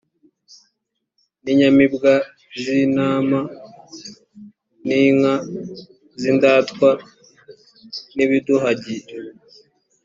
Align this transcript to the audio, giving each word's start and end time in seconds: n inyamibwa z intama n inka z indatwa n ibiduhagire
n 1.43 1.45
inyamibwa 1.51 2.13
z 2.61 2.63
intama 2.83 3.39
n 4.87 4.89
inka 5.03 5.33
z 6.19 6.21
indatwa 6.31 6.89
n 8.15 8.17
ibiduhagire 8.25 9.13